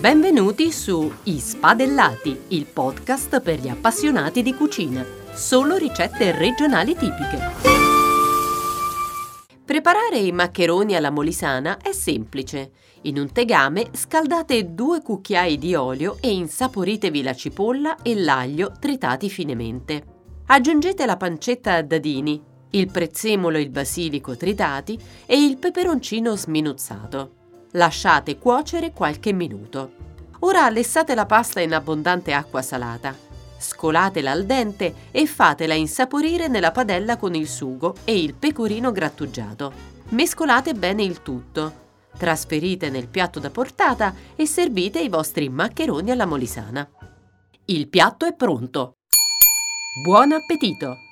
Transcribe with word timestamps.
Benvenuti 0.00 0.72
su 0.72 1.12
I 1.22 1.38
Spadellati, 1.38 2.42
il 2.48 2.66
podcast 2.66 3.40
per 3.40 3.60
gli 3.60 3.68
appassionati 3.68 4.42
di 4.42 4.54
cucina. 4.54 5.06
Solo 5.32 5.76
ricette 5.76 6.32
regionali 6.32 6.96
tipiche. 6.96 7.38
Preparare 9.64 10.18
i 10.18 10.32
maccheroni 10.32 10.96
alla 10.96 11.10
molisana 11.10 11.78
è 11.78 11.92
semplice. 11.92 12.72
In 13.02 13.18
un 13.18 13.30
tegame 13.30 13.90
scaldate 13.92 14.74
due 14.74 15.00
cucchiai 15.00 15.56
di 15.56 15.76
olio 15.76 16.16
e 16.20 16.32
insaporitevi 16.32 17.22
la 17.22 17.34
cipolla 17.34 18.02
e 18.02 18.16
l'aglio 18.16 18.72
tritati 18.78 19.30
finemente. 19.30 20.04
Aggiungete 20.46 21.06
la 21.06 21.16
pancetta 21.16 21.74
a 21.74 21.82
dadini, 21.82 22.42
il 22.70 22.90
prezzemolo 22.90 23.56
e 23.58 23.60
il 23.60 23.70
basilico 23.70 24.36
tritati 24.36 24.98
e 25.24 25.40
il 25.40 25.58
peperoncino 25.58 26.34
sminuzzato. 26.34 27.36
Lasciate 27.72 28.36
cuocere 28.36 28.92
qualche 28.92 29.32
minuto. 29.32 29.92
Ora 30.40 30.68
lessate 30.68 31.14
la 31.14 31.24
pasta 31.24 31.60
in 31.60 31.72
abbondante 31.72 32.34
acqua 32.34 32.60
salata. 32.60 33.16
Scolatela 33.56 34.30
al 34.30 34.44
dente 34.44 34.94
e 35.10 35.26
fatela 35.26 35.72
insaporire 35.72 36.48
nella 36.48 36.70
padella 36.70 37.16
con 37.16 37.34
il 37.34 37.48
sugo 37.48 37.94
e 38.04 38.20
il 38.20 38.34
pecorino 38.34 38.92
grattugiato. 38.92 39.72
Mescolate 40.10 40.74
bene 40.74 41.02
il 41.02 41.22
tutto. 41.22 41.80
Trasferite 42.18 42.90
nel 42.90 43.08
piatto 43.08 43.38
da 43.38 43.48
portata 43.48 44.14
e 44.36 44.44
servite 44.46 45.00
i 45.00 45.08
vostri 45.08 45.48
maccheroni 45.48 46.10
alla 46.10 46.26
molisana. 46.26 46.86
Il 47.66 47.88
piatto 47.88 48.26
è 48.26 48.34
pronto. 48.34 48.96
Buon 50.04 50.32
appetito! 50.32 51.11